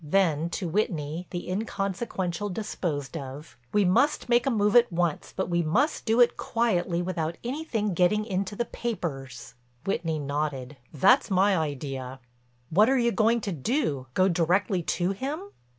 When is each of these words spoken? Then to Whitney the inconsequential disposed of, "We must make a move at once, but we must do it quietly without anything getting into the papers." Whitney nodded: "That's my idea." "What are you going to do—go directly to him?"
Then 0.03 0.49
to 0.57 0.67
Whitney 0.67 1.27
the 1.29 1.47
inconsequential 1.47 2.49
disposed 2.49 3.15
of, 3.15 3.55
"We 3.71 3.85
must 3.85 4.29
make 4.29 4.47
a 4.47 4.49
move 4.49 4.75
at 4.75 4.91
once, 4.91 5.31
but 5.35 5.47
we 5.47 5.61
must 5.61 6.05
do 6.05 6.19
it 6.19 6.37
quietly 6.37 7.03
without 7.03 7.37
anything 7.43 7.93
getting 7.93 8.25
into 8.25 8.55
the 8.55 8.65
papers." 8.65 9.53
Whitney 9.85 10.17
nodded: 10.17 10.77
"That's 10.91 11.29
my 11.29 11.55
idea." 11.55 12.19
"What 12.71 12.89
are 12.89 12.97
you 12.97 13.11
going 13.11 13.41
to 13.41 13.51
do—go 13.51 14.27
directly 14.27 14.81
to 14.81 15.11
him?" 15.11 15.49